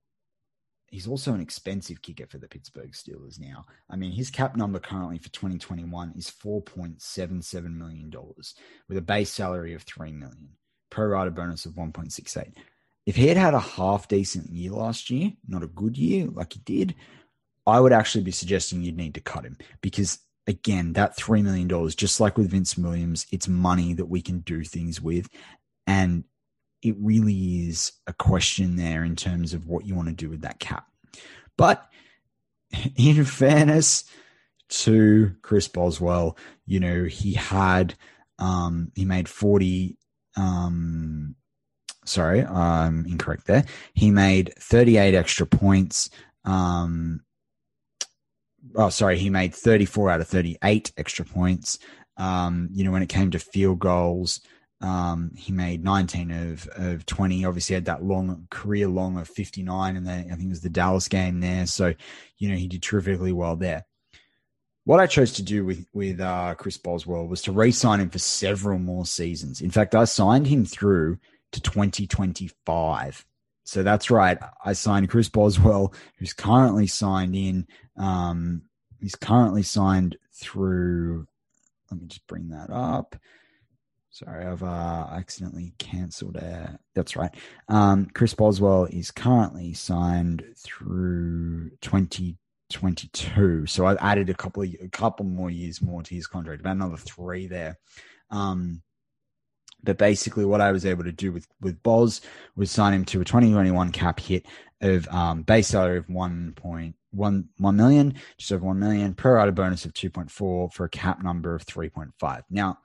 [0.89, 3.65] he's also an expensive kicker for the Pittsburgh Steelers now.
[3.91, 8.55] I mean, his cap number currently for 2021 is 4.77 million dollars
[8.89, 10.51] with a base salary of 3 million,
[10.91, 12.55] pro rata bonus of 1.68.
[13.05, 16.55] If he had had a half decent year last year, not a good year like
[16.55, 16.95] he did,
[17.67, 21.91] I would actually be suggesting you'd need to cut him because again, that $3 million,
[21.91, 25.29] just like with Vince Williams, it's money that we can do things with.
[25.87, 26.25] And
[26.83, 30.43] it really is a question there in terms of what you want to do with
[30.43, 30.87] that cap.
[31.57, 31.89] But
[32.97, 34.05] in fairness
[34.69, 37.95] to Chris Boswell, you know, he had,
[38.39, 39.99] um, he made 40,
[40.37, 41.35] um,
[42.05, 43.65] sorry, I'm incorrect there.
[43.95, 46.11] He made 38 extra points.
[46.45, 47.23] Um,
[48.75, 51.79] oh, sorry, he made 34 out of 38 extra points.
[52.17, 54.41] Um, you know, when it came to field goals,
[54.81, 57.45] um, he made 19 of, of 20.
[57.45, 60.69] Obviously, had that long career long of 59, and then I think it was the
[60.69, 61.67] Dallas game there.
[61.67, 61.95] So,
[62.39, 63.85] you know, he did terrifically well there.
[64.85, 68.19] What I chose to do with with uh, Chris Boswell was to re-sign him for
[68.19, 69.61] several more seasons.
[69.61, 71.19] In fact, I signed him through
[71.53, 73.27] to 2025.
[73.67, 74.39] So that's right.
[74.65, 77.67] I signed Chris Boswell, who's currently signed in.
[77.97, 78.63] Um,
[79.01, 81.27] he's currently signed through.
[81.91, 83.17] Let me just bring that up.
[84.11, 86.71] Sorry, I've uh, accidentally cancelled it.
[86.95, 87.35] That's right.
[87.69, 93.67] Um, Chris Boswell is currently signed through 2022.
[93.67, 96.77] So I've added a couple of a couple more years more to his contract, about
[96.77, 97.79] another three there.
[98.31, 98.81] Um,
[99.87, 102.21] but basically, what I was able to do with with Boz
[102.57, 104.47] was sign him to a 2021 cap hit
[104.83, 109.85] of um, base salary of 1.1 1 million, just over 1 million, pro rata bonus
[109.85, 112.43] of 2.4 for a cap number of 3.5.
[112.51, 112.79] Now,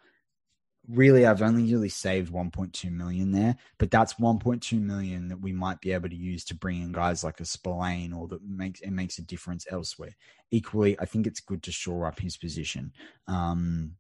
[0.88, 5.82] really, I've only really saved 1.2 million there, but that's 1.2 million that we might
[5.82, 8.92] be able to use to bring in guys like a Spillane or that makes it
[8.92, 10.16] makes a difference elsewhere.
[10.52, 12.94] Equally, I think it's good to shore up his position
[13.28, 13.96] um,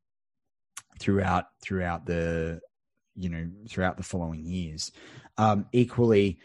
[0.99, 2.61] throughout throughout the
[3.15, 4.91] you know throughout the following years.
[5.37, 6.39] Um, equally,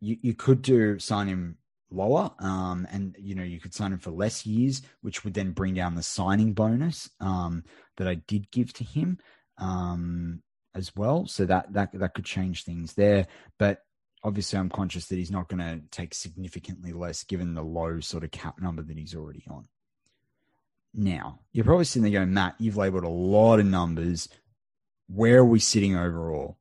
[0.00, 1.58] you, you could do sign him
[1.90, 5.52] lower, um, and you know you could sign him for less years, which would then
[5.52, 7.64] bring down the signing bonus um,
[7.96, 9.18] that I did give to him
[9.58, 10.42] um,
[10.74, 11.26] as well.
[11.26, 13.26] So that that that could change things there,
[13.58, 13.82] but.
[14.24, 18.24] Obviously, I'm conscious that he's not going to take significantly less given the low sort
[18.24, 19.68] of cap number that he's already on.
[20.92, 24.28] Now, you're probably sitting there going, Matt, you've labeled a lot of numbers.
[25.08, 26.58] Where are we sitting overall?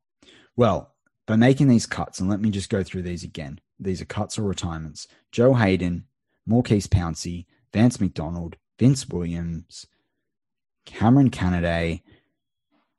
[0.55, 0.93] Well,
[1.25, 3.59] by making these cuts, and let me just go through these again.
[3.79, 5.07] These are cuts or retirements.
[5.31, 6.05] Joe Haden,
[6.45, 9.85] Maurkice Pouncey, Vance McDonald, Vince Williams,
[10.87, 12.01] Kameron Canaday,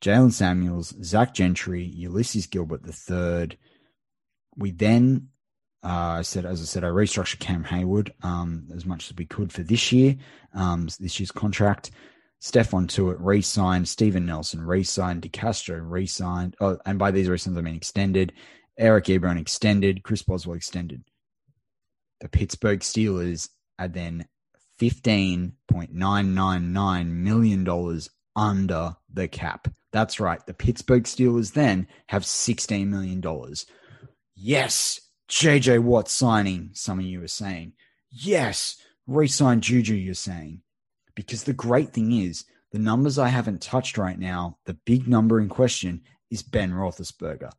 [0.01, 3.59] Jaylen Samuels, Zach Gentry, Ulysses Gilbert III.
[4.57, 5.29] We then,
[5.83, 9.25] uh, I said, as I said, I restructured Cam Heyward um, as much as we
[9.25, 10.17] could for this year,
[10.55, 11.91] um, this year's contract.
[12.41, 17.75] Stephon Tuitt re-signed, Steven Nelson re-signed, DeCastro re-signed, oh, and by these re-signs I mean
[17.75, 18.33] extended.
[18.79, 21.03] Eric Ebron extended, Chris Boswell extended.
[22.21, 23.49] The Pittsburgh Steelers
[23.79, 24.27] are then
[24.81, 28.01] $15.999 million
[28.37, 29.69] under the cap.
[29.93, 30.45] That's right.
[30.47, 33.23] The Pittsburgh Steelers then have $16 million.
[34.37, 37.73] Yes, JJ Watt signing, some of you are saying.
[38.11, 40.63] Yes, re sign Juju, you're saying.
[41.19, 45.41] Because the great thing is, the numbers I haven't touched right now, the big number
[45.41, 47.51] in question is Ben Roethlisberger.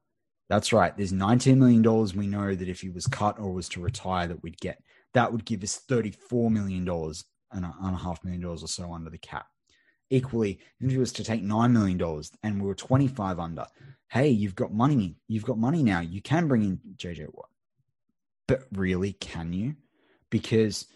[0.48, 0.96] That's right.
[0.96, 1.84] There's $19 million
[2.16, 4.82] we know that if he was cut or was to retire that we'd get.
[5.14, 8.94] That would give us $34 million and a, and a half million dollars or so
[8.94, 9.48] under the cap.
[10.10, 13.66] Equally, if he was to take $9 million and we were 25 under,
[14.08, 15.18] hey, you've got money.
[15.28, 16.00] You've got money now.
[16.00, 17.50] You can bring in JJ Watt.
[18.48, 19.76] But really, can you?
[20.30, 20.88] Because–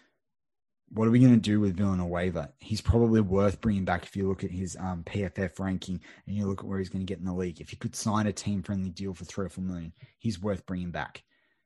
[0.93, 2.53] what are we going to do with Villanueva?
[2.59, 6.45] He's probably worth bringing back if you look at his um, PFF ranking and you
[6.45, 7.59] look at where he's going to get in the league.
[7.59, 10.65] If you could sign a team friendly deal for three or four million, he's worth
[10.65, 11.23] bringing back.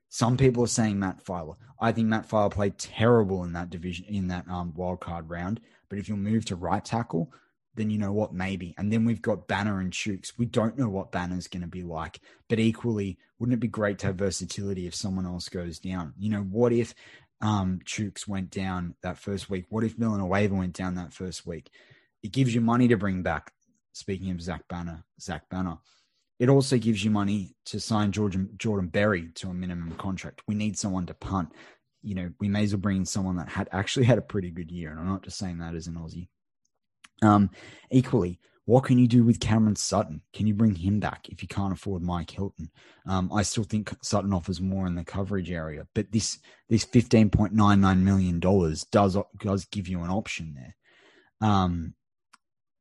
[0.09, 1.55] Some people are saying Matt Feiler.
[1.81, 5.59] I think Matt Feiler played terrible in that division in that um, wild card round.
[5.89, 7.33] But if you'll move to right tackle,
[7.75, 8.73] then you know what, maybe.
[8.77, 10.33] And then we've got Banner and Chuks.
[10.37, 12.21] We don't know what Banner's going to be like.
[12.47, 16.13] But equally, wouldn't it be great to have versatility if someone else goes down?
[16.17, 16.95] You know, what if
[17.41, 19.65] um, Chuks went down that first week?
[19.69, 21.69] What if Villanueva went down that first week?
[22.23, 23.51] It gives you money to bring back.
[23.93, 25.77] Speaking of Zach Banner, Zach Banner,
[26.39, 30.43] it also gives you money to sign Jordan Jordan Berry to a minimum contract.
[30.47, 31.51] We need someone to punt.
[32.03, 34.51] You know, we may as well bring in someone that had actually had a pretty
[34.51, 36.27] good year, and I'm not just saying that as an Aussie.
[37.23, 37.49] Um,
[37.91, 40.21] equally, what can you do with Cameron Sutton?
[40.33, 42.69] Can you bring him back if you can't afford Mike Hilton?
[43.07, 47.29] Um, I still think Sutton offers more in the coverage area, but this this fifteen
[47.29, 51.49] point nine nine million dollars does does give you an option there.
[51.49, 51.93] Um,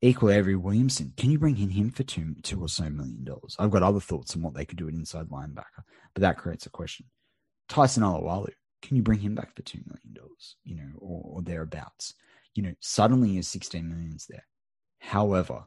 [0.01, 3.55] equal Avery Williamson, can you bring in him for two two or so million dollars?
[3.57, 6.65] I've got other thoughts on what they could do at inside linebacker, but that creates
[6.65, 7.05] a question.
[7.69, 10.57] Tyson Alualu, can you bring him back for two million dollars?
[10.65, 12.13] You know, or, or thereabouts.
[12.55, 14.45] You know, suddenly is sixteen millions there.
[14.99, 15.63] However,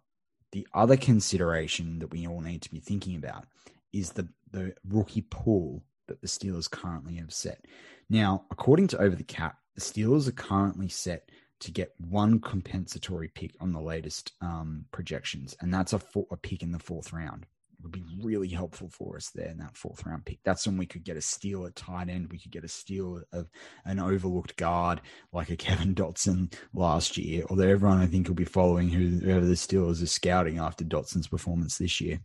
[0.53, 3.47] the other consideration that we all need to be thinking about
[3.93, 7.67] is the, the rookie pool that the Steelers currently have set.
[8.09, 13.29] Now, according to Over the Cap, the Steelers are currently set to get one compensatory
[13.29, 17.13] pick on the latest um, projections, and that's a, four, a pick in the fourth
[17.13, 17.47] round
[17.83, 20.39] would be really helpful for us there in that fourth round pick.
[20.45, 22.31] That's when we could get a steal at tight end.
[22.31, 23.49] We could get a steal of
[23.85, 25.01] an overlooked guard
[25.33, 29.55] like a Kevin Dotson last year, although everyone I think will be following whoever the
[29.55, 32.21] Steelers are scouting after Dotson's performance this year.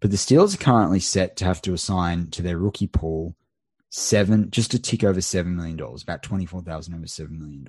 [0.00, 3.34] But the Steelers are currently set to have to assign to their rookie pool
[3.90, 7.66] seven, just a tick over $7 million, about 24000 over $7 million.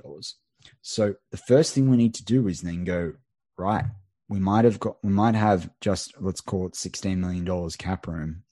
[0.81, 3.13] So the first thing we need to do is then go,
[3.57, 3.85] right,
[4.29, 8.07] we might have got we might have just let's call it sixteen million dollars cap
[8.07, 8.43] room,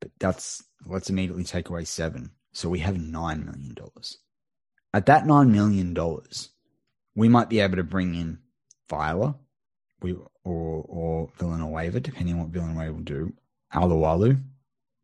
[0.00, 2.30] but that's let's immediately take away seven.
[2.52, 4.18] So we have nine million dollars.
[4.92, 6.50] At that nine million dollars,
[7.16, 8.38] we might be able to bring in
[8.88, 9.34] Feiler,
[10.00, 10.12] we
[10.44, 13.32] or or Villanueva, depending on what Villanueva will do.
[13.72, 14.40] Alualu,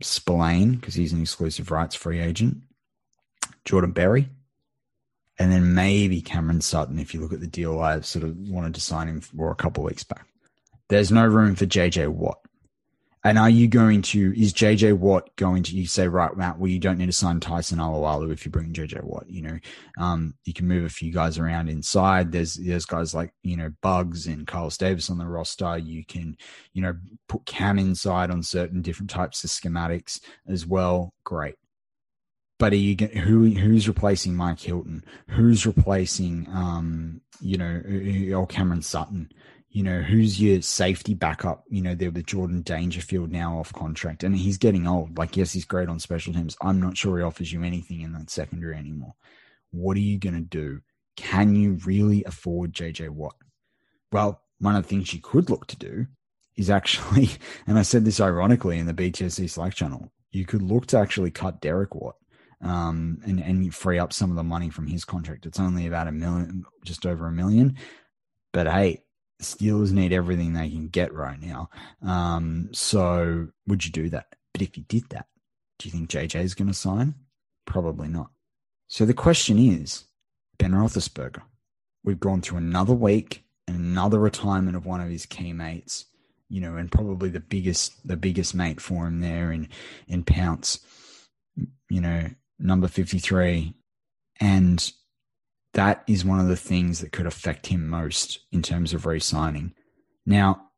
[0.02, 2.58] Spillane, because he's an exclusive rights free agent.
[3.64, 4.28] Jordan Berry,
[5.38, 8.74] and then maybe Cameron Sutton if you look at the deal I sort of wanted
[8.74, 10.26] to sign him for a couple weeks back.
[10.88, 12.40] There's no room for JJ Watt.
[13.22, 16.70] And are you going to, is JJ Watt going to, you say, right, Matt, well,
[16.70, 19.58] you don't need to sign Tyson Alualu if you bring JJ Watt, you know,
[19.98, 22.32] um, you can move a few guys around inside.
[22.32, 25.76] There's, there's guys like, you know, Buggs and Carlos Davis on the roster.
[25.76, 26.34] You can,
[26.72, 26.96] you know,
[27.28, 31.12] put Cam inside on certain different types of schematics as well.
[31.22, 31.56] Great
[32.60, 35.02] but you who who's replacing Mike Hilton?
[35.30, 37.82] Who's replacing um, you know
[38.38, 39.32] or Cameron Sutton?
[39.70, 41.64] You know, who's your safety backup?
[41.70, 45.16] You know, there with Jordan Dangerfield now off contract, and he's getting old.
[45.16, 46.56] Like, yes, he's great on special teams.
[46.60, 49.14] I'm not sure he offers you anything in that secondary anymore.
[49.70, 50.80] What are you going to do?
[51.16, 53.36] Can you really afford JJ Watt?
[54.12, 56.08] Well, one of the things you could look to do
[56.56, 57.30] is actually,
[57.66, 61.30] and I said this ironically in the BTSC Slack channel, you could look to actually
[61.30, 62.16] cut Derek Watt
[62.62, 65.46] um, and and free up some of the money from his contract.
[65.46, 67.76] It's only about a million, just over a million.
[68.52, 69.02] But hey,
[69.40, 71.70] Steelers need everything they can get right now.
[72.02, 74.34] Um, so would you do that?
[74.52, 75.26] But if you did that,
[75.78, 77.14] do you think JJ is going to sign?
[77.66, 78.30] Probably not.
[78.88, 80.04] So the question is,
[80.58, 81.42] Ben Roethlisberger.
[82.02, 86.06] We've gone through another week and another retirement of one of his key mates.
[86.48, 89.68] You know, and probably the biggest the biggest mate for him there in
[90.08, 90.80] in Pounce.
[91.88, 92.28] You know,
[92.60, 93.74] number 53.
[94.40, 94.92] And
[95.74, 99.20] that is one of the things that could affect him most in terms of re
[99.20, 99.74] signing.
[100.26, 100.70] Now,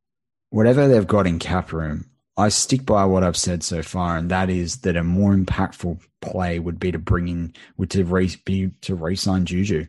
[0.50, 4.30] whatever they've got in cap room, I stick by what I've said so far, and
[4.30, 8.34] that is that a more impactful play would be to bring in, would to re,
[8.44, 9.86] be to re-sign Juju.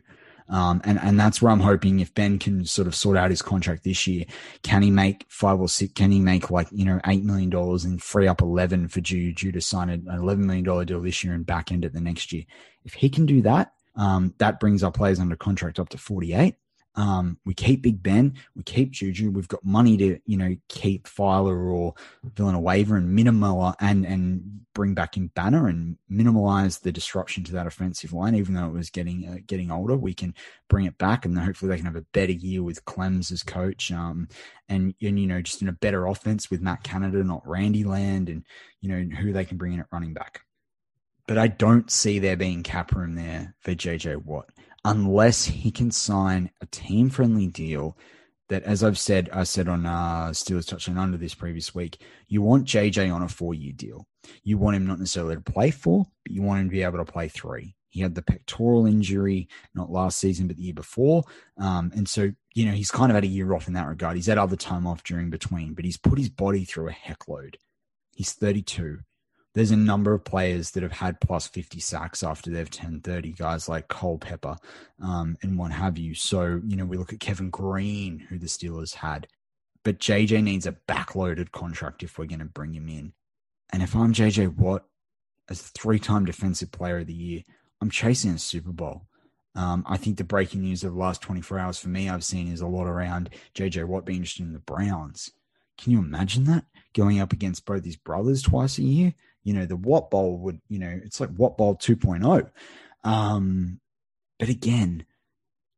[0.48, 3.40] Um, and, and that's where I'm hoping if Ben can sort of sort out his
[3.40, 4.24] contract this year,
[4.62, 8.02] can he make five or six, can he make like, you know, $8 million and
[8.02, 11.72] free up 11 for Juju to sign an $11 million deal this year and back
[11.72, 12.44] end it the next year?
[12.84, 16.56] If he can do that, um, that brings our players under contract up to 48.
[16.96, 19.30] Um, we keep Big Ben, we keep Juju.
[19.30, 21.94] We've got money to, you know, keep Feiler or
[22.36, 27.66] Villanueva and minimal and and bring back in Banner and minimize the disruption to that
[27.66, 28.34] offensive line.
[28.34, 30.34] Even though it was getting uh, getting older, we can
[30.68, 33.90] bring it back, and hopefully they can have a better year with Clems as coach.
[33.90, 34.28] Um,
[34.68, 38.28] and and you know, just in a better offense with Matt Canada, not Randy Land,
[38.28, 38.44] and
[38.80, 40.42] you know who they can bring in at running back.
[41.26, 44.50] But I don't see there being cap room there for JJ Watt
[44.84, 47.96] unless he can sign a team friendly deal
[48.48, 52.42] that, as I've said, I said on uh, Steelers Touchdown Under this previous week, you
[52.42, 54.06] want JJ on a four year deal.
[54.42, 56.98] You want him not necessarily to play four, but you want him to be able
[56.98, 57.74] to play three.
[57.88, 61.22] He had the pectoral injury, not last season, but the year before.
[61.58, 64.16] Um, and so, you know, he's kind of had a year off in that regard.
[64.16, 67.28] He's had other time off during between, but he's put his body through a heck
[67.28, 67.56] load.
[68.14, 69.00] He's 32
[69.54, 73.32] there's a number of players that have had plus 50 sacks after they've 10 30
[73.32, 74.56] guys like Culpepper
[75.00, 76.14] um, and what have you.
[76.14, 79.28] So, you know, we look at Kevin Greene, who the Steelers had,
[79.84, 83.12] but JJ needs a backloaded contract if we're going to bring him in.
[83.72, 84.84] And if I'm JJ Watt
[85.48, 87.42] as a three time defensive player of the year,
[87.80, 89.02] I'm chasing a Super Bowl.
[89.54, 92.52] Um, I think the breaking news of the last 24 hours for me, I've seen
[92.52, 95.30] is a lot around JJ Watt being interested in the Browns.
[95.78, 96.64] Can you imagine that?
[96.92, 99.14] Going up against both his brothers twice a year?
[99.44, 102.50] You know, the Watt Bowl would, you know, it's like Watt Bowl 2.0.
[103.04, 103.80] Um,
[104.38, 105.04] but again,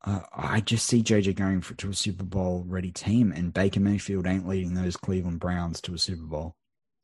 [0.05, 3.81] uh, I just see JJ going for, to a Super Bowl ready team, and Baker
[3.81, 6.55] Mayfield ain't leading those Cleveland Browns to a Super Bowl.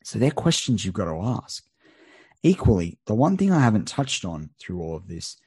[0.03, 1.66] So they're questions you've got to ask.
[2.43, 5.38] Equally, the one thing I haven't touched on through all of this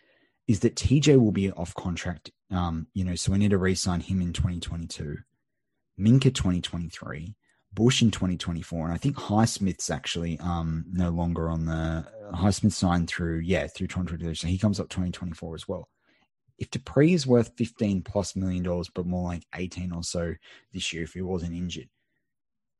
[0.46, 2.30] is that TJ will be off contract.
[2.50, 5.16] Um, you know, so we need to re-sign him in 2022,
[5.98, 7.34] Minkah 2023,
[7.76, 13.08] Bush in 2024, and I think Highsmith's actually um, no longer on the Highsmith signed
[13.08, 15.88] through yeah through 2023, so he comes up 2024 as well.
[16.58, 20.34] If Dupree is worth 15 plus million dollars, but more like 18 or so
[20.72, 21.88] this year if he wasn't injured,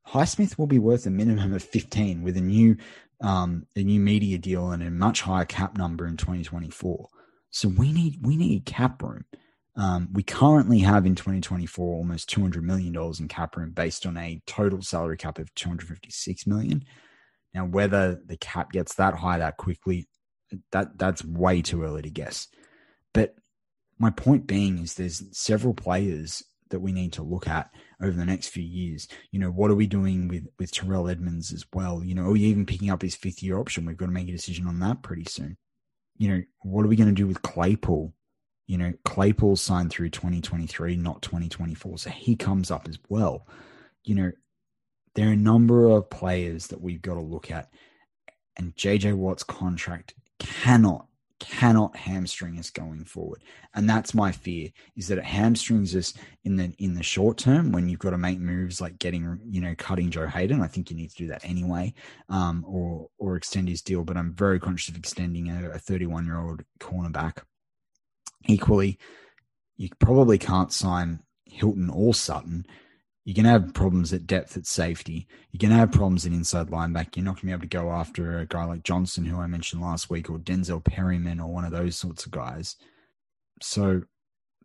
[0.07, 2.75] Highsmith will be worth a minimum of 15 with a new
[3.21, 7.07] um, a new media deal and a much higher cap number in 2024.
[7.51, 9.25] So we need we need cap room.
[9.77, 14.17] Um, we currently have in 2024 almost 200 million dollars in cap room based on
[14.17, 16.83] a total salary cap of 256 million.
[17.53, 20.07] Now, whether the cap gets that high that quickly,
[20.71, 22.47] that that's way too early to guess.
[23.13, 23.35] But
[23.99, 27.69] my point being is there's several players that we need to look at
[28.01, 29.07] over the next few years.
[29.31, 32.03] You know, what are we doing with with Terrell Edmunds as well?
[32.03, 33.85] You know, are we even picking up his fifth year option?
[33.85, 35.57] We've got to make a decision on that pretty soon.
[36.17, 38.13] You know, what are we going to do with Claypool?
[38.67, 41.97] You know, Claypool signed through 2023, not 2024.
[41.97, 43.47] So he comes up as well.
[44.03, 44.31] You know,
[45.15, 47.71] there are a number of players that we've got to look at.
[48.57, 51.07] And JJ Watt's contract cannot,
[51.39, 53.41] cannot hamstring us going forward.
[53.73, 56.13] And that's my fear is that it hamstrings us
[56.43, 59.61] in the in the short term when you've got to make moves like getting, you
[59.61, 60.61] know, cutting Joe Haden.
[60.61, 61.93] I think you need to do that anyway,
[62.29, 64.03] um, or or extend his deal.
[64.03, 67.43] But I'm very conscious of extending a 31 year old cornerback
[68.45, 68.99] Equally,
[69.75, 72.65] you probably can't sign Hilton or Sutton.
[73.25, 75.27] You're going to have problems at depth at safety.
[75.51, 77.17] You're going to have problems in inside linebacker.
[77.17, 79.47] You're not going to be able to go after a guy like Johnson, who I
[79.47, 82.77] mentioned last week, or Denzel Perryman, or one of those sorts of guys.
[83.61, 84.03] So,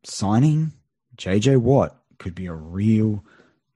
[0.04, 0.72] signing
[1.16, 3.24] JJ Watt could be a real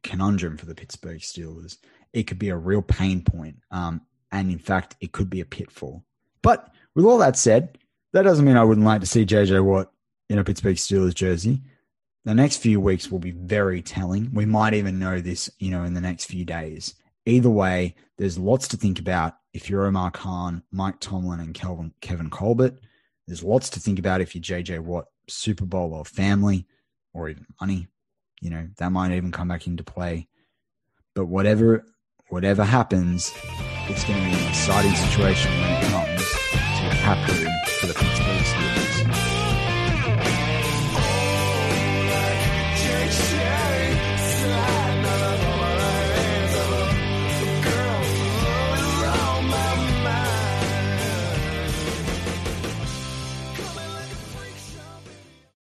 [0.03, 1.79] conundrum for the Pittsburgh Steelers.
[2.13, 3.57] It could be a real pain point.
[3.71, 6.05] Um, and in fact, it could be a pitfall.
[6.43, 7.79] But with all that said,
[8.17, 9.93] that doesn't mean I wouldn't like to see JJ Watt
[10.31, 11.61] in a Pittsburgh Steelers jersey.
[12.25, 14.33] The next few weeks will be very telling.
[14.33, 16.95] We might even know this, you know, in the next few days.
[17.27, 21.93] Either way, there's lots to think about if you're Omar Khan, Mike Tomlin, and Kelvin,
[22.01, 22.79] Kevin Colbert.
[23.27, 26.67] There's lots to think about if you're JJ Watt, Super Bowl or family,
[27.13, 27.87] or even money.
[28.41, 30.27] You know, that might even come back into play.
[31.15, 31.85] But whatever
[32.31, 33.35] whatever happens,
[33.89, 36.06] it's going to be an exciting situation when it comes
[37.07, 39.07] for the Pittsburgh Steelers.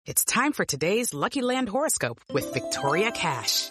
[0.07, 3.71] It's time for today's Lucky Land horoscope with Victoria Cash.